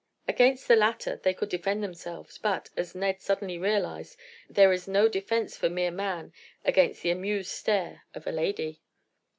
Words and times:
Against 0.27 0.67
the 0.67 0.75
latter 0.75 1.17
they 1.17 1.31
could 1.31 1.49
defend 1.49 1.83
themselves, 1.83 2.39
but, 2.39 2.71
as 2.75 2.95
Ned 2.95 3.21
suddenly 3.21 3.59
realized, 3.59 4.17
there 4.49 4.73
is 4.73 4.87
no 4.87 5.07
defence 5.07 5.55
for 5.55 5.69
mere 5.69 5.91
man 5.91 6.33
against 6.65 7.03
the 7.03 7.11
amused 7.11 7.51
stare 7.51 8.01
of 8.15 8.25
a 8.25 8.31
lady. 8.31 8.81